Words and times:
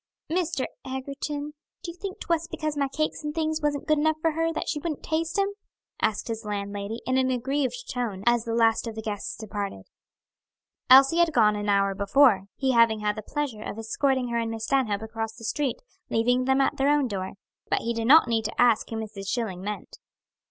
"Mr. 0.31 0.65
Egerton, 0.83 1.53
do 1.83 1.91
you 1.91 1.95
think 1.95 2.19
'twas 2.19 2.47
because 2.47 2.75
my 2.75 2.87
cakes 2.87 3.23
and 3.23 3.35
things 3.35 3.61
wasn't 3.61 3.85
good 3.87 3.99
enough 3.99 4.15
for 4.19 4.31
her 4.31 4.51
that 4.51 4.67
she 4.67 4.79
wouldn't 4.79 5.03
taste 5.03 5.37
'em?" 5.37 5.53
asked 6.01 6.27
his 6.27 6.43
landlady, 6.43 7.01
in 7.05 7.19
an 7.19 7.29
aggrieved 7.29 7.87
tone, 7.87 8.23
as 8.25 8.43
the 8.43 8.55
last 8.55 8.87
of 8.87 8.95
the 8.95 9.01
guests 9.03 9.35
departed. 9.35 9.85
Elsie 10.89 11.19
had 11.19 11.31
gone 11.31 11.55
an 11.55 11.69
hour 11.69 11.93
before, 11.93 12.47
he 12.55 12.71
having 12.71 13.01
had 13.01 13.15
the 13.15 13.21
pleasure 13.21 13.61
of 13.61 13.77
escorting 13.77 14.29
her 14.29 14.39
and 14.39 14.49
Miss 14.49 14.63
Stanhope 14.65 15.03
across 15.03 15.35
the 15.35 15.43
street, 15.45 15.77
leaving 16.09 16.45
them 16.45 16.61
at 16.61 16.77
their 16.77 16.89
own 16.89 17.07
door; 17.07 17.33
but 17.69 17.81
he 17.83 17.93
did 17.93 18.07
not 18.07 18.27
need 18.27 18.45
to 18.45 18.59
ask 18.59 18.89
whom 18.89 19.01
Mrs. 19.01 19.27
Schilling 19.27 19.61
meant. 19.61 19.99